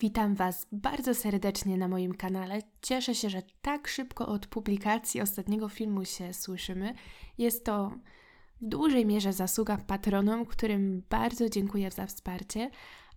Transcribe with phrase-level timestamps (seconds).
[0.00, 2.62] Witam Was bardzo serdecznie na moim kanale.
[2.82, 6.94] Cieszę się, że tak szybko od publikacji ostatniego filmu się słyszymy.
[7.38, 7.92] Jest to
[8.60, 12.70] w dużej mierze zasługa patronom, którym bardzo dziękuję za wsparcie.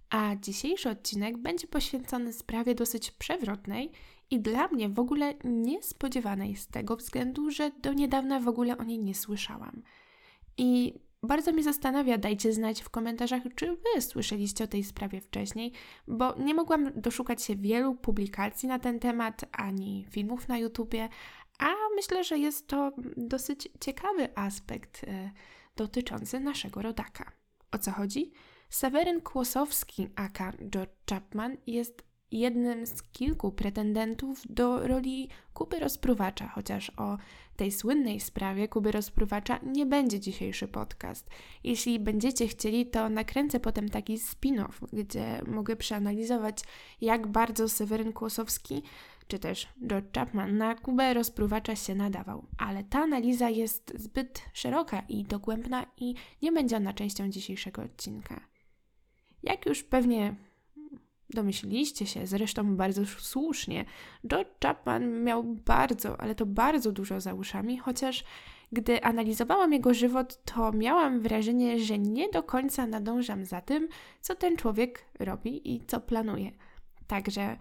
[0.10, 3.92] A dzisiejszy odcinek będzie poświęcony sprawie dosyć przewrotnej
[4.30, 8.84] i dla mnie w ogóle niespodziewanej z tego względu, że do niedawna w ogóle o
[8.84, 9.84] niej nie słyszałam.
[10.58, 10.94] I
[11.24, 15.72] bardzo mnie zastanawia, dajcie znać w komentarzach, czy Wy słyszeliście o tej sprawie wcześniej,
[16.08, 21.10] bo nie mogłam doszukać się wielu publikacji na ten temat, ani filmów na YouTubie,
[21.60, 25.32] a myślę, że jest to dosyć ciekawy aspekt e,
[25.76, 27.32] dotyczący naszego rodaka.
[27.72, 28.32] O co chodzi?
[28.70, 32.04] Seweryn Kłosowski, aka George Chapman, jest
[32.40, 37.18] jednym z kilku pretendentów do roli Kuby Rozpruwacza, chociaż o
[37.56, 41.30] tej słynnej sprawie Kuby Rozpruwacza nie będzie dzisiejszy podcast.
[41.64, 46.60] Jeśli będziecie chcieli, to nakręcę potem taki spin-off, gdzie mogę przeanalizować,
[47.02, 48.84] jak bardzo Seweryn Kłosowski
[49.28, 52.46] czy też George Chapman na Kubę Rozpruwacza się nadawał.
[52.58, 58.48] Ale ta analiza jest zbyt szeroka i dogłębna i nie będzie ona częścią dzisiejszego odcinka.
[59.44, 60.36] Jak już pewnie
[61.34, 63.86] domyśliliście się, zresztą bardzo słusznie,
[64.28, 68.24] George Chapman miał bardzo, ale to bardzo dużo za uszami, chociaż
[68.72, 73.88] gdy analizowałam jego żywot, to miałam wrażenie, że nie do końca nadążam za tym,
[74.22, 76.52] co ten człowiek robi i co planuje.
[77.08, 77.58] Także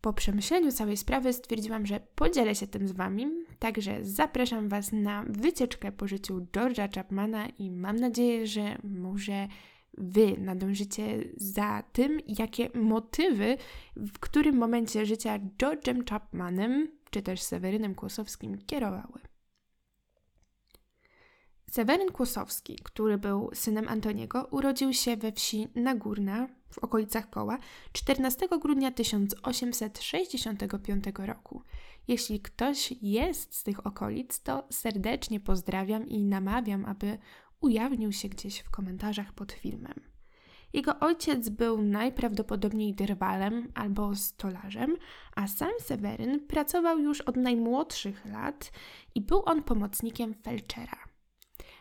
[0.00, 3.26] po przemyśleniu całej sprawy stwierdziłam, że podzielę się tym z Wami,
[3.58, 9.48] także zapraszam Was na wycieczkę po życiu George'a Chapmana i mam nadzieję, że może
[9.98, 13.56] wy nadążycie za tym, jakie motywy
[13.96, 19.20] w którym momencie życia George'em Chapmanem czy też Sewerynem Kłosowskim kierowały.
[21.70, 27.58] Seweryn Kłosowski, który był synem Antoniego, urodził się we wsi Nagórna w okolicach Koła
[27.92, 31.62] 14 grudnia 1865 roku.
[32.08, 37.18] Jeśli ktoś jest z tych okolic, to serdecznie pozdrawiam i namawiam, aby
[37.64, 39.94] ujawnił się gdzieś w komentarzach pod filmem.
[40.72, 44.96] Jego ojciec był najprawdopodobniej drwalem albo stolarzem,
[45.36, 48.72] a sam Seweryn pracował już od najmłodszych lat
[49.14, 50.98] i był on pomocnikiem felczera.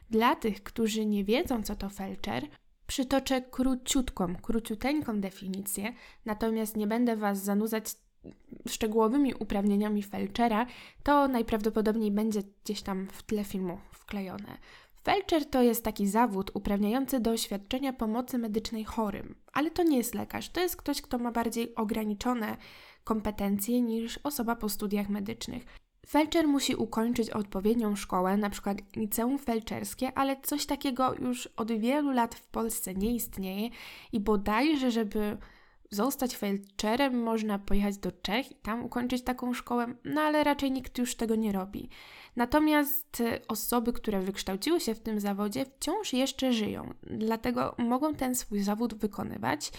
[0.10, 2.48] Dla tych, którzy nie wiedzą, co to felczer,
[2.88, 5.94] przytoczę króciutką, króciuteńką definicję,
[6.26, 7.86] natomiast nie będę Was zanudzać
[8.68, 10.66] szczegółowymi uprawnieniami felczera,
[11.04, 14.58] to najprawdopodobniej będzie gdzieś tam w tle filmu wklejone.
[15.04, 20.16] Felczer to jest taki zawód uprawniający do świadczenia pomocy medycznej chorym, ale to nie jest
[20.16, 22.58] lekarz, to jest ktoś, kto ma bardziej ograniczone
[23.04, 25.66] kompetencje niż osoba po studiach medycznych.
[26.08, 32.36] Felczer musi ukończyć odpowiednią szkołę, przykład liceum felczerskie, ale coś takiego już od wielu lat
[32.36, 33.70] w Polsce nie istnieje
[34.12, 35.38] i bodajże, żeby
[35.92, 40.98] zostać felczerem, można pojechać do Czech i tam ukończyć taką szkołę, no ale raczej nikt
[40.98, 41.90] już tego nie robi.
[42.36, 48.36] Natomiast y, osoby, które wykształciły się w tym zawodzie, wciąż jeszcze żyją, dlatego mogą ten
[48.36, 49.72] swój zawód wykonywać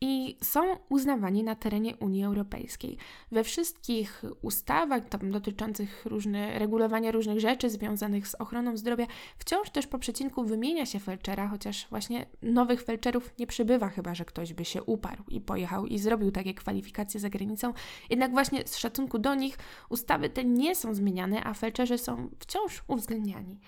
[0.00, 2.96] i są uznawani na terenie Unii Europejskiej.
[3.32, 9.06] We wszystkich ustawach tam dotyczących różne, regulowania różnych rzeczy związanych z ochroną zdrowia
[9.38, 14.24] wciąż też po przecinku wymienia się felczera, chociaż właśnie nowych felczerów nie przybywa, chyba że
[14.24, 17.72] ktoś by się uparł i pojechał i zrobił takie kwalifikacje za granicą.
[18.10, 19.58] Jednak właśnie z szacunku do nich
[19.88, 23.58] ustawy te nie są zmieniane, a felczerzy są wciąż uwzględniani.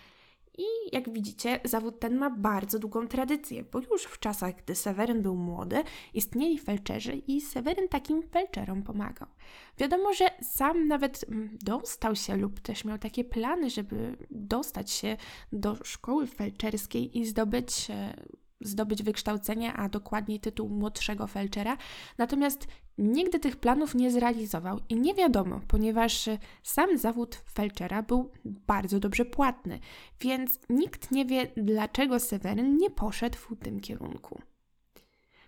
[0.58, 5.22] I jak widzicie, zawód ten ma bardzo długą tradycję, bo już w czasach, gdy Seweryn
[5.22, 5.82] był młody,
[6.14, 9.28] istnieli felczerzy i Seweryn takim felczerom pomagał.
[9.78, 15.16] Wiadomo, że sam nawet mm, dostał się lub też miał takie plany, żeby dostać się
[15.52, 18.14] do szkoły felczerskiej i zdobyć e,
[18.60, 21.76] zdobyć wykształcenie, a dokładniej tytuł młodszego felczera.
[22.18, 22.66] Natomiast
[22.98, 26.28] nigdy tych planów nie zrealizował i nie wiadomo, ponieważ
[26.62, 29.80] sam zawód felczera był bardzo dobrze płatny,
[30.20, 34.40] więc nikt nie wie, dlaczego Seweryn nie poszedł w tym kierunku.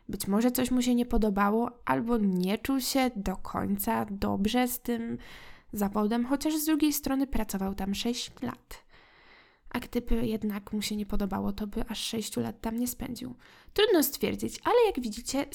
[0.08, 4.80] Być może coś mu się nie podobało, albo nie czuł się do końca dobrze z
[4.80, 5.18] tym
[5.72, 8.84] zawodem, chociaż z drugiej strony pracował tam 6 lat.
[9.72, 13.34] A gdyby jednak mu się nie podobało, to by aż 6 lat tam nie spędził.
[13.72, 15.46] Trudno stwierdzić, ale jak widzicie,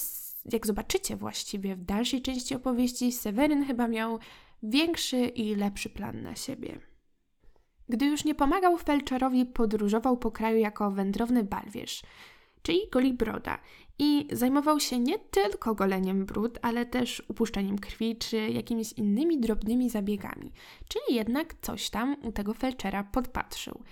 [0.52, 4.18] jak zobaczycie właściwie w dalszej części opowieści, Seweryn chyba miał
[4.62, 6.80] większy i lepszy plan na siebie.
[7.88, 12.02] Gdy już nie pomagał Felczerowi, podróżował po kraju jako wędrowny balwierz,
[12.62, 13.58] czyli golibroda
[13.98, 19.90] i zajmował się nie tylko goleniem brud, ale też upuszczeniem krwi czy jakimiś innymi drobnymi
[19.90, 20.52] zabiegami,
[20.88, 23.82] czyli jednak coś tam u tego felczera podpatrzył.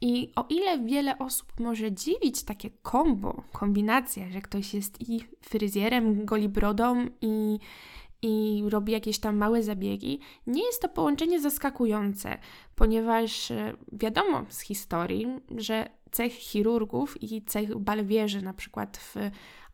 [0.00, 6.24] I o ile wiele osób może dziwić takie kombo, kombinacja, że ktoś jest i fryzjerem,
[6.24, 7.58] golibrodą i
[8.22, 12.38] i robi jakieś tam małe zabiegi, nie jest to połączenie zaskakujące,
[12.74, 15.26] ponieważ e, wiadomo z historii,
[15.56, 19.14] że cech chirurgów i cech balwierzy, na przykład w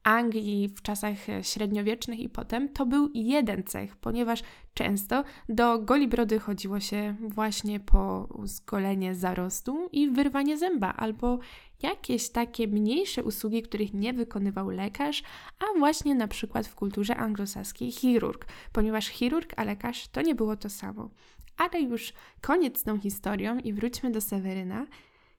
[0.03, 4.43] Anglii w czasach e, średniowiecznych i potem, to był jeden cech, ponieważ
[4.75, 11.39] często do goli brody chodziło się właśnie po zgolenie zarostu i wyrwanie zęba, albo
[11.83, 15.23] jakieś takie mniejsze usługi, których nie wykonywał lekarz,
[15.59, 20.57] a właśnie na przykład w kulturze anglosaskiej chirurg, ponieważ chirurg a lekarz to nie było
[20.57, 21.11] to samo.
[21.57, 24.87] Ale już koniec z tą historią i wróćmy do Seweryna.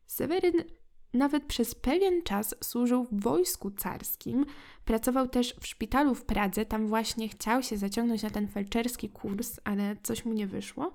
[0.06, 0.64] Seweryn
[1.14, 4.46] nawet przez pewien czas służył w wojsku carskim,
[4.86, 9.60] pracował też w szpitalu w Pradze, tam właśnie chciał się zaciągnąć na ten felczerski kurs,
[9.64, 10.94] ale coś mu nie wyszło.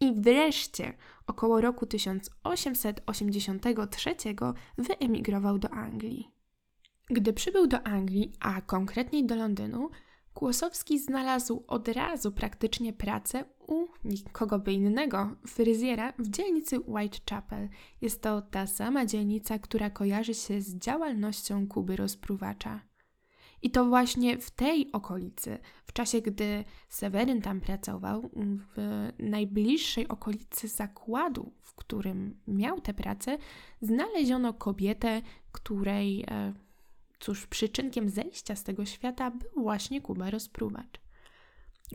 [0.00, 0.92] I wreszcie,
[1.26, 4.14] około roku 1883,
[4.78, 6.30] wyemigrował do Anglii.
[7.10, 9.90] Gdy przybył do Anglii, a konkretniej do Londynu,
[10.38, 17.68] Kłosowski znalazł od razu praktycznie pracę u nikogo by innego, fryzjera w dzielnicy Whitechapel.
[18.00, 22.80] Jest to ta sama dzielnica, która kojarzy się z działalnością Kuby Rozpruwacza.
[23.62, 28.30] I to właśnie w tej okolicy, w czasie gdy Seweryn tam pracował,
[28.76, 33.38] w najbliższej okolicy zakładu, w którym miał tę pracę,
[33.80, 36.52] znaleziono kobietę, której e,
[37.20, 41.00] Cóż, przyczynkiem zejścia z tego świata był właśnie Kuba Rozpruwacz.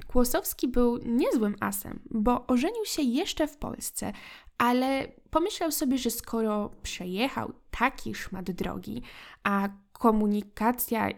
[0.08, 4.14] Kłosowski był niezłym asem, bo ożenił się jeszcze w Polsce,
[4.58, 9.02] ale pomyślał sobie, że skoro przejechał taki szmat drogi,
[9.44, 11.10] a komunikacja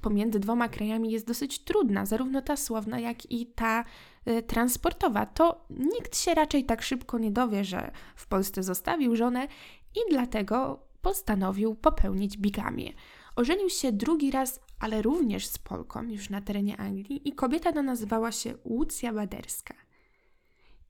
[0.00, 3.84] pomiędzy dwoma krajami jest dosyć trudna, zarówno ta słowna, jak i ta
[4.28, 9.48] y, transportowa, to nikt się raczej tak szybko nie dowie, że w Polsce zostawił żonę
[9.94, 12.92] i dlatego postanowił popełnić bigamię.
[13.36, 17.82] Ożenił się drugi raz, ale również z Polką, już na terenie Anglii, i kobieta ta
[17.82, 19.74] nazywała się Łucja Baderska.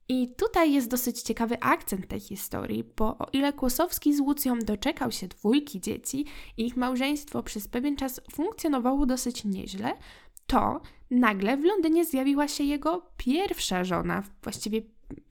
[0.09, 5.11] I tutaj jest dosyć ciekawy akcent tej historii, bo o ile Kłosowski z Łucją doczekał
[5.11, 6.25] się dwójki dzieci
[6.57, 9.93] i ich małżeństwo przez pewien czas funkcjonowało dosyć nieźle,
[10.47, 10.81] to
[11.11, 14.81] nagle w Londynie zjawiła się jego pierwsza żona, właściwie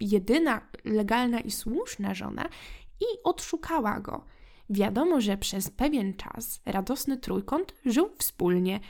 [0.00, 2.49] jedyna legalna i słuszna żona,
[3.00, 4.25] i odszukała go.
[4.70, 8.81] Wiadomo, że przez pewien czas radosny trójkąt żył wspólnie.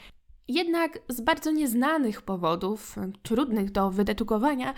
[0.49, 4.75] Jednak z bardzo nieznanych powodów, trudnych do wydedukowania,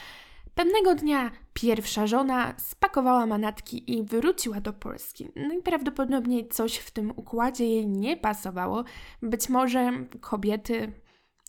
[0.54, 5.28] pewnego dnia pierwsza żona spakowała manatki i wróciła do Polski.
[5.36, 8.84] Najprawdopodobniej no coś w tym układzie jej nie pasowało.
[9.22, 10.92] Być może kobiety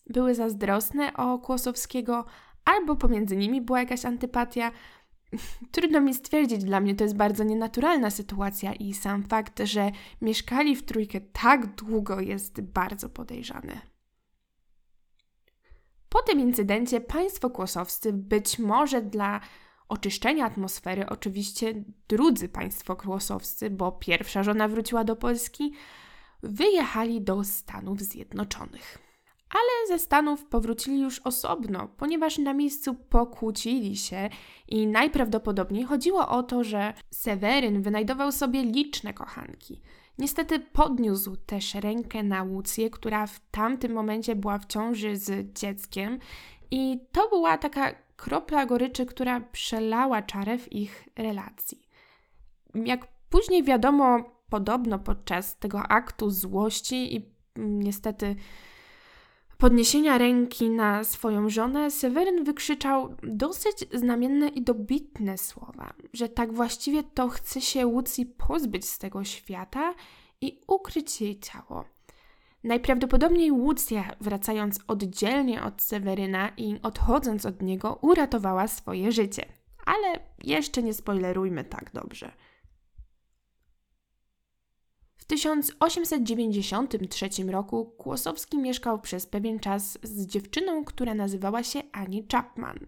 [0.09, 2.25] były zazdrosne o Kłosowskiego,
[2.65, 4.71] albo pomiędzy nimi była jakaś antypatia.
[5.71, 9.91] Trudno mi stwierdzić, dla mnie to jest bardzo nienaturalna sytuacja i sam fakt, że
[10.21, 13.81] mieszkali w trójkę tak długo jest bardzo podejrzany.
[16.09, 19.41] Po tym incydencie państwo kłosowscy, być może dla
[19.89, 25.73] oczyszczenia atmosfery, oczywiście drudzy państwo kłosowscy, bo pierwsza żona wróciła do Polski,
[26.43, 29.06] wyjechali do Stanów Zjednoczonych
[29.49, 34.29] ale ze Stanów powrócili już osobno, ponieważ na miejscu pokłócili się
[34.67, 39.81] i najprawdopodobniej chodziło o to, że Seweryn wynajdował sobie liczne kochanki.
[40.17, 46.19] Niestety podniósł też rękę na Łucję, która w tamtym momencie była w ciąży z dzieckiem
[46.71, 51.87] i to była taka kropla goryczy, która przelała czarę w ich relacji.
[52.75, 57.25] Jak później wiadomo, podobno podczas tego aktu złości i
[57.57, 58.35] niestety
[59.57, 67.03] podniesienia ręki na swoją żonę, Seweryn wykrzyczał dosyć znamienne i dobitne słowa, że tak właściwie
[67.03, 69.93] to chce się Łucji pozbyć z tego świata
[70.41, 71.85] i ukryć jej ciało.
[72.63, 79.45] Najprawdopodobniej Łucja, wracając oddzielnie od Seweryna i odchodząc od niego, uratowała swoje życie.
[79.85, 82.31] Ale jeszcze nie spoilerujmy tak dobrze.
[85.27, 92.79] W 1893 roku Kłosowski mieszkał przez pewien czas z dziewczyną, która nazywała się Annie Chapman.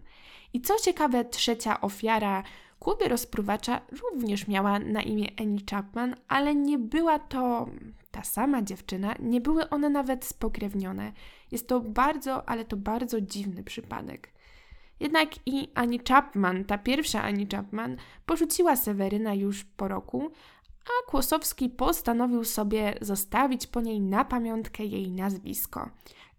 [0.52, 2.42] I co ciekawe, trzecia ofiara
[2.78, 7.68] Kuby rozpruwacza również miała na imię Annie Chapman, ale nie była to
[8.10, 11.12] ta sama dziewczyna, nie były one nawet spokrewnione.
[11.50, 14.32] Jest to bardzo, ale to bardzo dziwny przypadek.
[15.00, 20.30] Jednak i Annie Chapman, ta pierwsza Annie Chapman, porzuciła Seweryna już po roku,
[20.84, 25.90] a Kłosowski postanowił sobie zostawić po niej na pamiątkę jej nazwisko.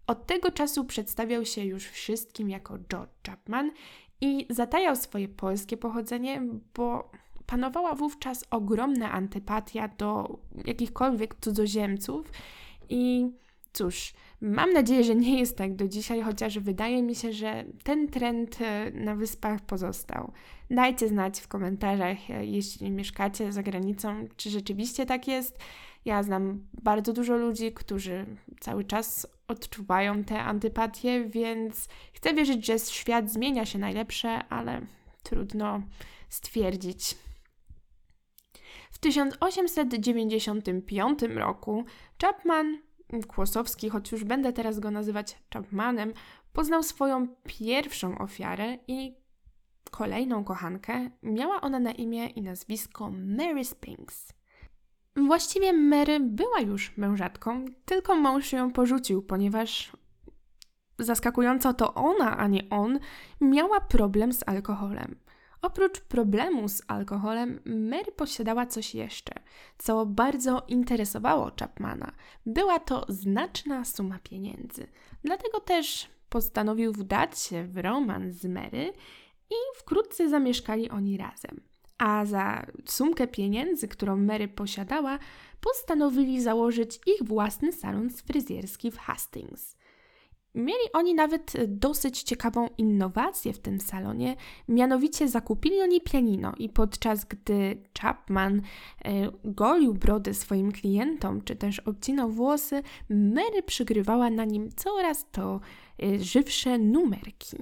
[0.06, 3.70] Od tego czasu przedstawiał się już wszystkim jako George Chapman
[4.20, 6.42] i zatajał swoje polskie pochodzenie,
[6.74, 7.10] bo
[7.46, 12.30] panowała wówczas ogromna antypatia do jakichkolwiek cudzoziemców
[12.88, 13.30] i
[13.72, 18.08] cóż, mam nadzieję, że nie jest tak do dzisiaj, chociaż wydaje mi się, że ten
[18.08, 20.32] trend e, na wyspach pozostał.
[20.70, 25.58] Dajcie znać w komentarzach, e, jeśli mieszkacie za granicą, czy rzeczywiście tak jest.
[26.04, 28.26] Ja znam bardzo dużo ludzi, którzy
[28.60, 34.80] cały czas odczuwają te antypatie, więc chcę wierzyć, że świat zmienia się najlepsze, ale
[35.22, 35.82] trudno
[36.28, 37.16] stwierdzić.
[38.90, 41.84] W 1895 roku
[42.22, 42.78] Chapman,
[43.28, 46.12] Kłosowski, choć już będę teraz go nazywać Chapmanem,
[46.52, 49.14] poznał swoją pierwszą ofiarę i
[49.90, 51.10] kolejną kochankę.
[51.22, 54.32] Miała ona na imię i nazwisko Mary Spinks.
[55.16, 59.92] Właściwie Mary była już mężatką, tylko mąż ją porzucił, ponieważ
[60.98, 62.98] zaskakująco to ona, a nie on,
[63.40, 65.16] miała problem z alkoholem.
[65.62, 69.32] Oprócz problemu z alkoholem, Mary posiadała coś jeszcze,
[69.78, 72.12] co bardzo interesowało Chapmana.
[72.46, 74.86] Była to znaczna suma pieniędzy.
[75.24, 78.92] Dlatego też postanowił wdać się w romans z Mary
[79.50, 81.60] i wkrótce zamieszkali oni razem.
[81.98, 85.18] A za sumkę pieniędzy, którą Mary posiadała,
[85.60, 89.76] postanowili założyć ich własny salon fryzjerski w Hastings.
[90.54, 94.36] Mieli oni nawet dosyć ciekawą innowację w tym salonie,
[94.68, 98.62] mianowicie zakupili oni pianino i podczas gdy Chapman
[99.04, 99.12] e,
[99.44, 105.60] golił brody swoim klientom, czy też obcinał włosy, Mary przygrywała na nim coraz to
[106.02, 107.56] e, żywsze numerki.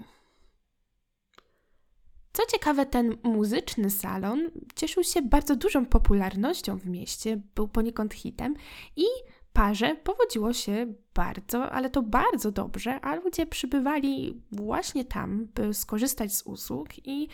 [2.33, 8.55] Co ciekawe, ten muzyczny salon cieszył się bardzo dużą popularnością w mieście, był poniekąd hitem
[8.97, 9.05] i
[9.53, 16.35] parze powodziło się bardzo, ale to bardzo dobrze, a ludzie przybywali właśnie tam, by skorzystać
[16.35, 17.29] z usług i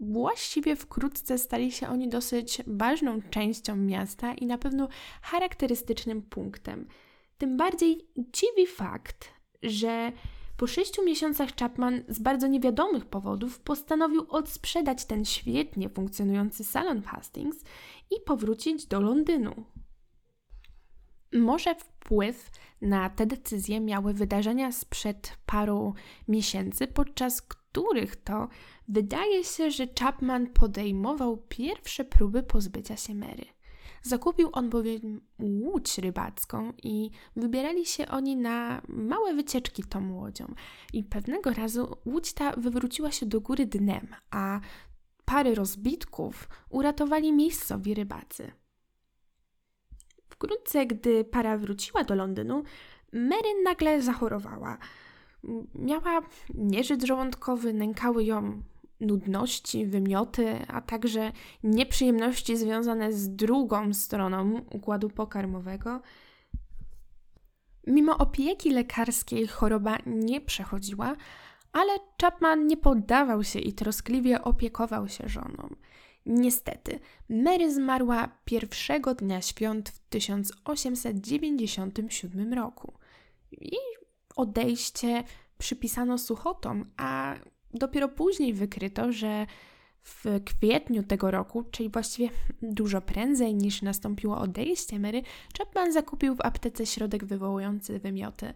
[0.00, 4.88] właściwie wkrótce stali się oni dosyć ważną częścią miasta i na pewno
[5.22, 6.88] charakterystycznym punktem.
[7.38, 9.28] Tym bardziej dziwi fakt,
[9.62, 10.12] że
[10.56, 17.64] po sześciu miesiącach Chapman z bardzo niewiadomych powodów postanowił odsprzedać ten świetnie funkcjonujący salon Hastings
[18.10, 19.64] i powrócić do Londynu.
[21.32, 25.94] Może wpływ na te decyzje miały wydarzenia sprzed paru
[26.28, 28.48] miesięcy, podczas których to
[28.88, 33.44] wydaje się, że Chapman podejmował pierwsze próby pozbycia się Mary.
[34.02, 40.54] Zakupił on bowiem łódź rybacką i wybierali się oni na małe wycieczki tą łodzią.
[40.92, 44.60] I pewnego razu łódź ta wywróciła się do góry dnem, a
[45.24, 48.52] pary rozbitków uratowali miejscowi rybacy.
[50.40, 52.62] Wkrótce, gdy para wróciła do Londynu,
[53.12, 54.78] Mary nagle zachorowała.
[55.74, 56.20] Miała
[56.54, 58.62] nieżyt żołądkowy, nękały ją
[59.00, 61.32] nudności, wymioty, a także
[61.62, 66.00] nieprzyjemności związane z drugą stroną układu pokarmowego.
[67.86, 71.16] Mimo opieki lekarskiej choroba nie przechodziła,
[71.72, 71.92] ale
[72.22, 75.74] Chapman nie poddawał się i troskliwie opiekował się żoną.
[76.26, 76.98] Niestety,
[77.28, 82.92] Mary zmarła pierwszego dnia świąt w 1897 roku.
[83.52, 83.76] I
[84.36, 85.24] odejście
[85.58, 87.34] przypisano suchotom, a
[87.74, 89.46] dopiero później wykryto, że
[90.02, 92.28] w kwietniu tego roku, czyli właściwie
[92.62, 95.22] dużo prędzej niż nastąpiło odejście Mary,
[95.58, 98.54] Chapman zakupił w aptece środek wywołujący wymioty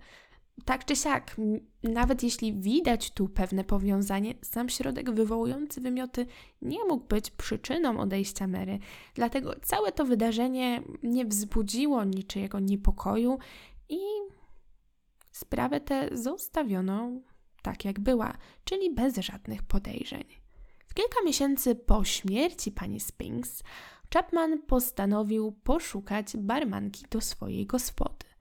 [0.64, 1.36] tak czy siak,
[1.82, 6.26] nawet jeśli widać tu pewne powiązanie, sam środek wywołujący wymioty
[6.62, 8.78] nie mógł być przyczyną odejścia Mary,
[9.14, 13.38] dlatego całe to wydarzenie nie wzbudziło niczyjego niepokoju
[13.88, 13.98] i
[15.32, 17.10] sprawę tę zostawiono
[17.62, 20.24] tak jak była, czyli bez żadnych podejrzeń.
[20.86, 23.62] W kilka miesięcy po śmierci pani Spinks,
[24.14, 28.33] Chapman postanowił poszukać barmanki do swojej gospody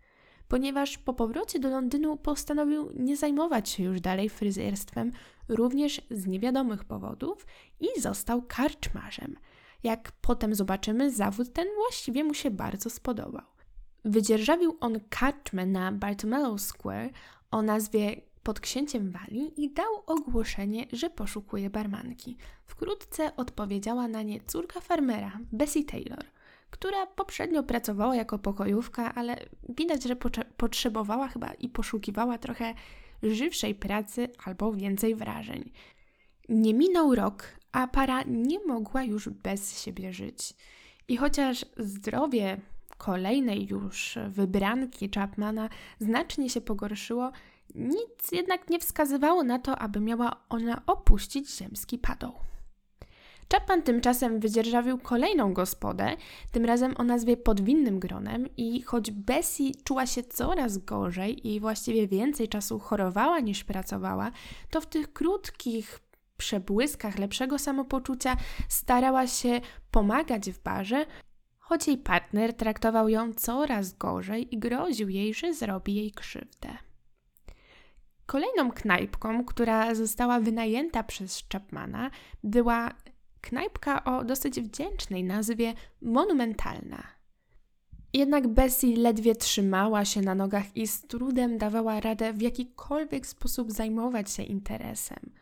[0.48, 5.12] ponieważ po powrocie do Londynu postanowił nie zajmować się już dalej fryzjerstwem,
[5.48, 7.46] również z niewiadomych powodów
[7.80, 9.36] i został karczmarzem.
[9.84, 13.46] Jak potem zobaczymy, zawód ten właściwie mu się bardzo spodobał.
[14.06, 17.10] Wydzierżawił on karczmę na Bartomelow Square
[17.52, 22.38] o nazwie pod księciem Wali i dał ogłoszenie, że poszukuje barmanki.
[22.66, 26.26] Wkrótce odpowiedziała na nie córka farmera, Bessie Taylor–
[26.74, 29.38] która poprzednio pracowała jako pokojówka, ale
[29.70, 30.16] widać, że
[30.58, 32.74] potrzebowała chyba i poszukiwała trochę
[33.24, 35.72] żywszej pracy albo więcej wrażeń.
[36.50, 40.54] Nie minął rok, a para nie mogła już bez siebie żyć.
[41.08, 42.58] I chociaż zdrowie
[42.98, 47.32] kolejnej już wybranki Chapmana znacznie się pogorszyło,
[47.76, 52.34] nic jednak nie wskazywało na to, aby miała ona opuścić ziemski padoł.
[53.52, 56.16] Chapman tymczasem wydzierżawił kolejną gospodę,
[56.52, 62.08] tym razem o nazwie Podwinnym Gronem i choć Bessie czuła się coraz gorzej i właściwie
[62.08, 64.32] więcej czasu chorowała niż pracowała,
[64.70, 66.00] to w tych krótkich
[66.38, 68.38] przebłyskach lepszego samopoczucia
[68.70, 71.06] starała się pomagać w barze,
[71.60, 76.78] choć jej partner traktował ją coraz gorzej i groził jej, że zrobi jej krzywdę.
[78.26, 82.12] Kolejną knajpką, która została wynajęta przez Chapmana,
[82.44, 82.92] była
[83.44, 87.04] knajpka o dosyć wdzięcznej nazwie Monumentalna.
[88.14, 93.72] Jednak Bessie ledwie trzymała się na nogach i z trudem dawała radę w jakikolwiek sposób
[93.72, 95.34] zajmować się interesem.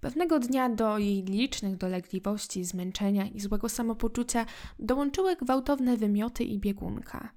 [0.00, 4.46] Pewnego dnia do jej licznych dolegliwości, zmęczenia i złego samopoczucia
[4.78, 7.32] dołączyły gwałtowne wymioty i biegunka.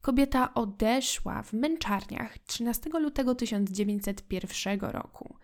[0.00, 5.36] Kobieta odeszła w męczarniach 13 lutego 1901 roku.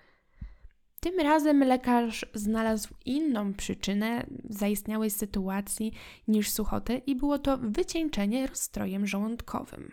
[1.06, 5.92] Tym razem lekarz znalazł inną przyczynę zaistniałej sytuacji
[6.28, 9.92] niż suchotę i było to wycieńczenie rozstrojem żołądkowym.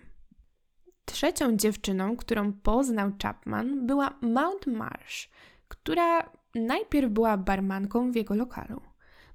[1.06, 5.30] Trzecią dziewczyną, którą poznał Chapman, była Mount Marsh,
[5.68, 8.82] która najpierw była barmanką w jego lokalu.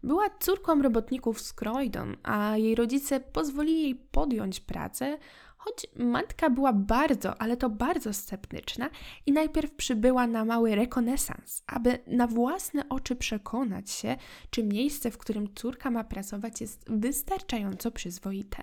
[0.03, 5.19] Była córką robotników z Croydon, a jej rodzice pozwolili jej podjąć pracę,
[5.59, 8.91] choć matka była bardzo, ale to bardzo sceptyczna
[9.27, 14.17] i najpierw przybyła na mały rekonesans, aby na własne oczy przekonać się,
[14.51, 18.63] czy miejsce, w którym córka ma pracować, jest wystarczająco przyzwoite.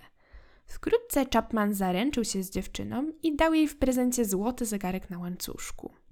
[0.65, 6.04] Wkrótce Chapman zaręczył się z dziewczyną i dał jej w prezencie złoty zegarek na łańcuszku.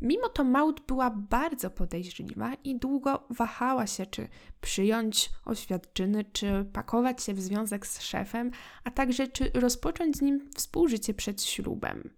[0.00, 4.28] Mimo to Maud była bardzo podejrzliwa i długo wahała się, czy
[4.60, 8.50] przyjąć oświadczyny, czy pakować się w związek z szefem,
[8.84, 12.10] a także czy rozpocząć z nim współżycie przed ślubem.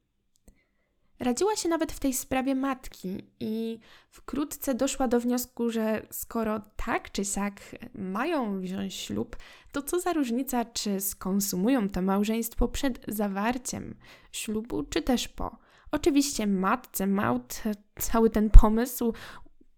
[1.20, 3.78] Radziła się nawet w tej sprawie matki i
[4.10, 7.60] wkrótce doszła do wniosku, że skoro tak czy siak
[7.94, 9.36] mają wziąć ślub,
[9.72, 13.94] to co za różnica, czy skonsumują to małżeństwo przed zawarciem
[14.32, 15.69] ślubu, czy też po.
[15.92, 17.62] Oczywiście matce Maud
[17.98, 19.14] cały ten pomysł,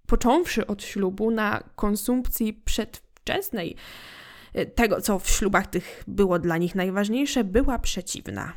[0.06, 3.76] począwszy od ślubu na konsumpcji przedwczesnej,
[4.74, 8.52] tego co w ślubach tych było dla nich najważniejsze, była przeciwna.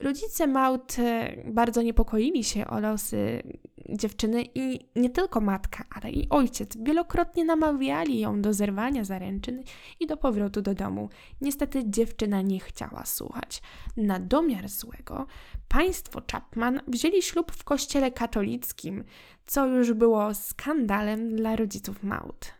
[0.00, 3.42] Rodzice Maud e, bardzo niepokoili się o losy
[3.88, 9.62] dziewczyny i nie tylko matka, ale i ojciec wielokrotnie namawiali ją do zerwania zaręczyn
[10.00, 11.08] i do powrotu do domu.
[11.40, 13.62] Niestety dziewczyna nie chciała słuchać.
[13.96, 15.26] Na domiar złego
[15.68, 19.04] państwo Chapman wzięli ślub w kościele katolickim,
[19.46, 22.52] co już było skandalem dla rodziców Maud.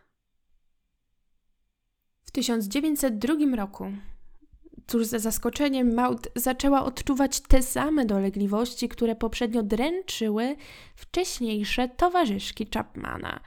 [2.23, 3.91] W 1902 roku
[4.87, 10.55] Cóż za zaskoczeniem, Maud zaczęła odczuwać te same dolegliwości, które poprzednio dręczyły
[10.95, 13.39] wcześniejsze towarzyszki Chapmana.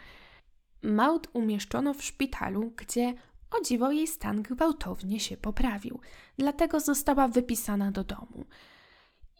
[0.83, 3.15] Maud umieszczono w szpitalu, gdzie
[3.51, 6.01] o dziwo jej stan gwałtownie się poprawił,
[6.39, 8.45] dlatego została wypisana do domu.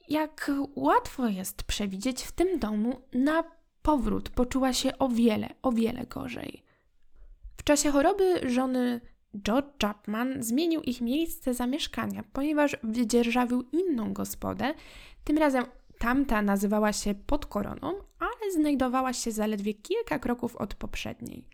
[0.09, 3.45] Jak łatwo jest przewidzieć, w tym domu na
[3.83, 6.63] powrót poczuła się o wiele, o wiele gorzej.
[7.57, 9.01] W czasie choroby żony
[9.37, 14.75] George Chapman zmienił ich miejsce zamieszkania, ponieważ wydzierżawił inną gospodę.
[15.25, 15.65] Tym razem
[15.99, 21.45] tamta nazywała się Pod Koroną, ale znajdowała się zaledwie kilka kroków od poprzedniej.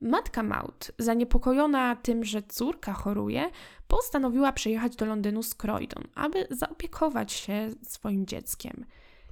[0.00, 3.50] Matka Maud, zaniepokojona tym, że córka choruje,
[3.88, 8.84] postanowiła przyjechać do Londynu z Croydon, aby zaopiekować się swoim dzieckiem.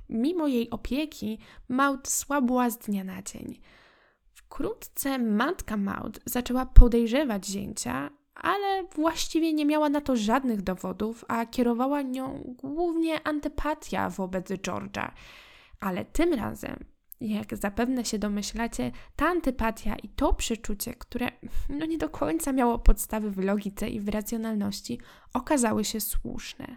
[0.08, 3.60] Mimo jej opieki, Maud słabła z dnia na dzień.
[4.50, 11.46] Wkrótce matka Maud zaczęła podejrzewać zięcia, ale właściwie nie miała na to żadnych dowodów, a
[11.46, 15.10] kierowała nią głównie antypatia wobec George'a.
[15.80, 16.84] Ale tym razem,
[17.20, 21.28] jak zapewne się domyślacie, ta antypatia i to przeczucie, które
[21.68, 25.00] no nie do końca miało podstawy w logice i w racjonalności,
[25.34, 26.76] okazały się słuszne.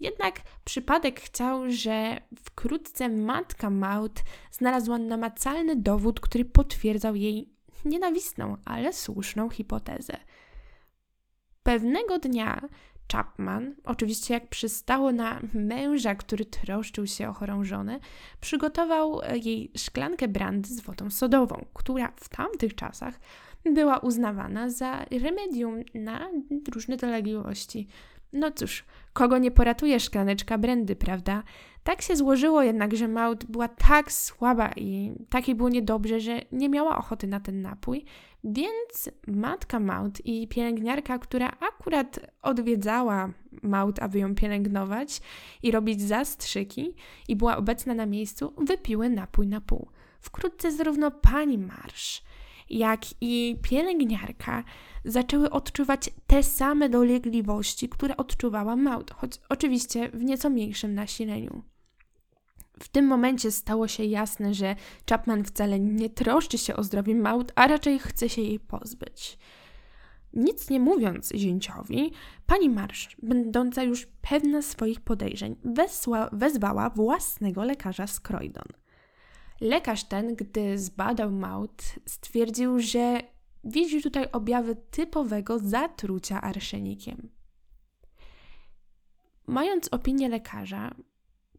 [0.00, 7.52] Jednak przypadek chciał, że wkrótce matka Maud znalazła namacalny dowód, który potwierdzał jej
[7.84, 10.16] nienawistną, ale słuszną hipotezę.
[11.62, 12.60] Pewnego dnia
[13.12, 18.00] Chapman, oczywiście jak przystało na męża, który troszczył się o chorą żonę,
[18.40, 23.20] przygotował jej szklankę brandy z wodą sodową, która w tamtych czasach
[23.64, 26.28] była uznawana za remedium na
[26.74, 27.88] różne dolegliwości
[28.32, 31.42] no cóż, kogo nie poratuje szklaneczka brandy, prawda?
[31.82, 36.68] Tak się złożyło jednak, że Maud była tak słaba i takiej było niedobrze, że nie
[36.68, 38.04] miała ochoty na ten napój,
[38.44, 45.20] więc matka Maud i pielęgniarka, która akurat odwiedzała Maud, aby ją pielęgnować
[45.62, 46.94] i robić zastrzyki
[47.28, 49.88] i była obecna na miejscu, wypiły napój na pół.
[50.20, 52.22] Wkrótce zarówno pani Marsz,
[52.70, 54.64] jak i pielęgniarka
[55.04, 61.62] zaczęły odczuwać te same dolegliwości, które odczuwała Maud, choć oczywiście w nieco mniejszym nasileniu.
[62.82, 64.76] W tym momencie stało się jasne, że
[65.10, 69.38] Chapman wcale nie troszczy się o zdrowie Maud, a raczej chce się jej pozbyć.
[70.32, 72.12] Nic nie mówiąc zięciowi,
[72.46, 75.56] pani Marsz, będąca już pewna swoich podejrzeń,
[76.32, 78.68] wezwała własnego lekarza z Croydon.
[79.60, 83.20] Lekarz ten, gdy zbadał Maud, stwierdził, że
[83.64, 87.28] widzi tutaj objawy typowego zatrucia arszenikiem.
[89.46, 90.94] Mając opinię lekarza,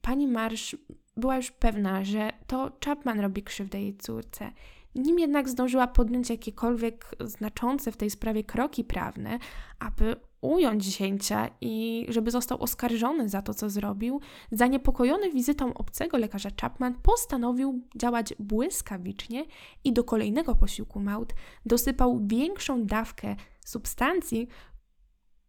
[0.02, 0.76] pani Marsz
[1.18, 4.52] była już pewna, że to Chapman robi krzywdę jej córce.
[4.96, 9.40] Nim jednak zdążyła podjąć jakiekolwiek znaczące w tej sprawie kroki prawne,
[9.80, 14.22] aby ująć zięcia i żeby został oskarżony za to, co zrobił,
[14.52, 19.46] zaniepokojony wizytą obcego lekarza Chapman postanowił działać błyskawicznie
[19.84, 21.34] i do kolejnego posiłku Maud
[21.66, 24.48] dosypał większą dawkę substancji,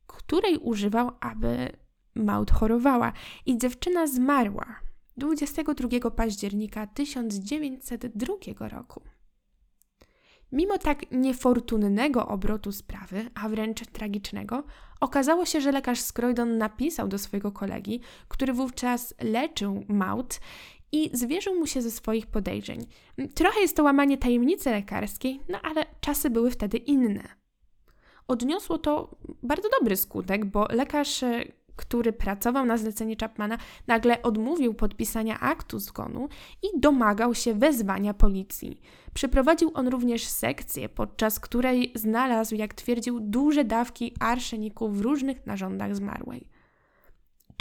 [0.06, 1.72] której używał, aby
[2.14, 3.12] Maud chorowała
[3.46, 4.66] i dziewczyna zmarła
[5.16, 9.02] 22 października 1902 roku.
[10.52, 14.64] Mimo tak niefortunnego obrotu sprawy, a wręcz tragicznego,
[15.00, 20.40] okazało się, że lekarz z Croydon napisał do swojego kolegi, który wówczas leczył Maud
[20.92, 22.86] i zwierzył mu się ze swoich podejrzeń.
[23.34, 27.22] Trochę jest to łamanie tajemnicy lekarskiej, no ale czasy były wtedy inne.
[28.28, 31.24] Odniosło to bardzo dobry skutek, bo lekarz
[31.76, 36.28] który pracował na zlecenie Chapmana, nagle odmówił podpisania aktu zgonu
[36.62, 38.80] i domagał się wezwania policji.
[39.14, 45.96] Przeprowadził on również sekcję, podczas której znalazł, jak twierdził, duże dawki arszeniku w różnych narządach
[45.96, 46.48] zmarłej.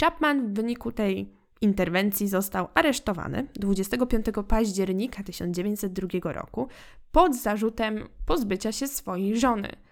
[0.00, 6.68] Chapman w wyniku tej interwencji został aresztowany 25 października 1902 roku
[7.12, 9.68] pod zarzutem pozbycia się swojej żony–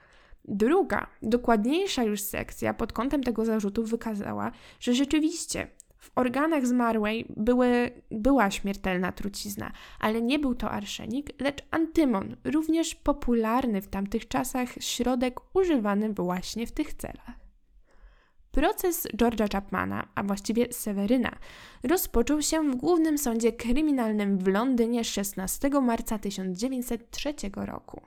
[0.51, 5.67] Druga, dokładniejsza już sekcja pod kątem tego zarzutu wykazała, że rzeczywiście
[5.99, 12.95] w organach zmarłej były, była śmiertelna trucizna, ale nie był to arszenik, lecz antymon, również
[12.95, 17.39] popularny w tamtych czasach środek używany właśnie w tych celach.
[18.51, 21.39] Proces George'a Chapmana, a właściwie Seweryna,
[21.83, 28.01] rozpoczął się w Głównym Sądzie Kryminalnym w Londynie 16 marca 1903 roku.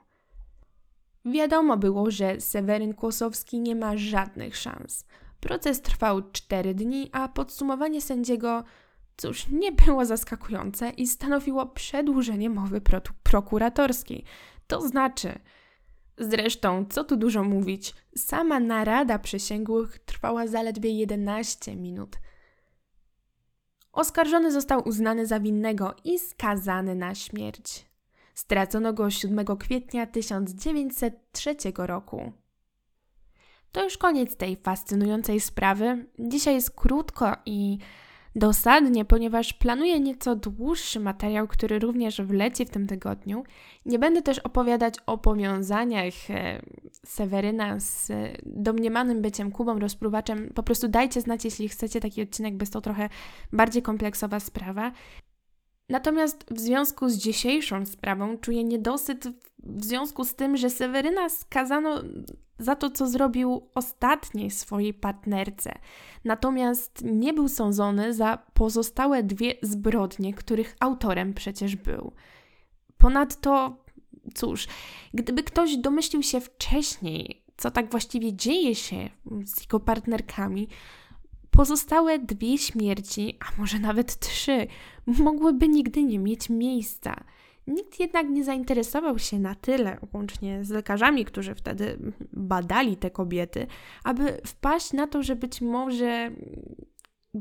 [1.24, 5.06] Wiadomo było, że Seweryn Kłosowski nie ma żadnych szans.
[5.40, 8.64] Proces trwał cztery dni, a podsumowanie sędziego,
[9.16, 14.24] cóż, nie było zaskakujące i stanowiło przedłużenie mowy pro prokuratorskiej.
[14.66, 15.38] To znaczy,
[16.18, 22.16] zresztą, co tu dużo mówić, sama narada przysięgłych trwała zaledwie 11 minut.
[23.92, 27.91] Oskarżony został uznany za winnego i skazany na śmierć.
[28.34, 32.32] Stracono go 7 kwietnia 1903 roku.
[33.72, 36.06] To już koniec tej fascynującej sprawy.
[36.18, 37.78] Dzisiaj jest krótko i
[38.36, 43.44] dosadnie, ponieważ planuję nieco dłuższy materiał, który również wleci w tym tygodniu.
[43.86, 46.62] Nie będę też opowiadać o powiązaniach e,
[47.06, 48.12] Seweryna z
[48.46, 50.50] domniemanym byciem Kubą rozpruwaczem.
[50.54, 53.08] Po prostu dajcie znać, jeśli chcecie taki odcinek, bez to trochę
[53.52, 54.92] bardziej kompleksowa sprawa.
[55.88, 62.02] Natomiast w związku z dzisiejszą sprawą czuję niedosyt w związku z tym, że Seweryna skazano
[62.58, 65.78] za to, co zrobił ostatniej swojej partnerce.
[66.24, 72.12] Natomiast nie był sądzony za pozostałe dwie zbrodnie, których autorem przecież był.
[72.98, 73.76] Ponadto,
[74.34, 74.66] cóż,
[75.14, 79.10] gdyby ktoś domyślił się wcześniej, co tak właściwie dzieje się
[79.46, 80.68] z jego partnerkami,
[81.52, 84.66] Pozostałe dwie śmierci, a może nawet trzy,
[85.06, 87.24] mogłyby nigdy nie mieć miejsca.
[87.66, 93.66] Nikt jednak nie zainteresował się na tyle, łącznie z lekarzami, którzy wtedy badali te kobiety,
[94.04, 96.30] aby wpaść na to, że być może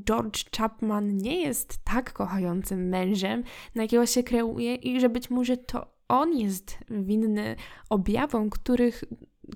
[0.05, 3.43] George Chapman nie jest tak kochającym mężem,
[3.75, 7.55] na jakiego się kreuje, i że być może to on jest winny
[7.89, 9.03] objawom, których,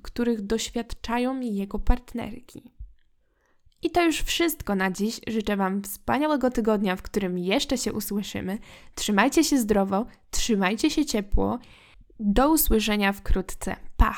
[0.02, 2.75] których doświadczają jego partnerki.
[3.86, 5.20] I to już wszystko na dziś.
[5.28, 8.58] Życzę Wam wspaniałego tygodnia, w którym jeszcze się usłyszymy.
[8.96, 11.60] Trzymajcie się zdrowo, trzymajcie się ciepło.
[12.20, 13.76] Do usłyszenia wkrótce.
[13.98, 14.16] Pa!